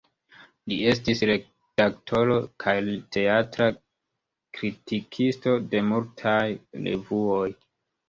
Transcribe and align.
Li 0.71 0.77
estis 0.91 1.19
redaktoro 1.29 2.39
kaj 2.65 2.75
teatra 3.19 3.69
kritikisto 3.93 5.57
de 5.77 5.87
multaj 5.95 6.43
revuoj. 6.91 7.49